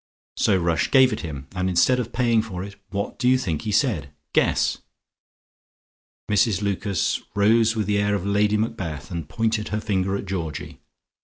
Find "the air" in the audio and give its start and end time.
7.85-8.15